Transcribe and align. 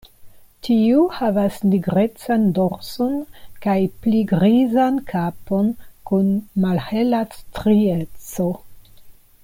Tiu 0.67 1.01
havas 1.17 1.57
nigrecan 1.73 2.47
dorson 2.59 3.13
kaj 3.65 3.77
pli 4.05 4.23
grizan 4.33 4.97
kapon 5.13 5.69
kun 6.13 6.33
malhela 6.65 7.21
strieco. 7.39 8.51